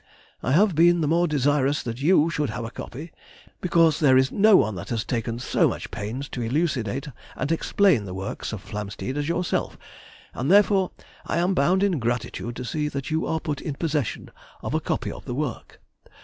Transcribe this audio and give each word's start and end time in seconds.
I 0.41 0.53
have 0.53 0.73
been 0.73 1.01
the 1.01 1.07
more 1.07 1.27
desirous 1.27 1.83
that 1.83 2.01
you 2.01 2.31
should 2.31 2.49
have 2.49 2.65
a 2.65 2.71
copy, 2.71 3.11
because 3.61 3.99
there 3.99 4.17
is 4.17 4.31
no 4.31 4.57
one 4.57 4.73
that 4.73 4.89
has 4.89 5.05
taken 5.05 5.37
so 5.37 5.67
much 5.67 5.91
pains 5.91 6.27
to 6.29 6.41
elucidate 6.41 7.09
and 7.35 7.51
explain 7.51 8.05
the 8.05 8.15
works 8.15 8.51
of 8.51 8.63
Flamsteed 8.65 9.15
as 9.15 9.29
yourself, 9.29 9.77
and 10.33 10.49
therefore 10.49 10.89
I 11.27 11.37
am 11.37 11.53
bound 11.53 11.83
in 11.83 11.99
gratitude 11.99 12.55
to 12.55 12.65
see 12.65 12.87
that 12.87 13.11
you 13.11 13.27
are 13.27 13.39
put 13.39 13.61
in 13.61 13.75
possession 13.75 14.31
of 14.63 14.73
a 14.73 14.79
copy 14.79 15.11
of 15.11 15.25
the 15.25 15.35
work. 15.35 15.79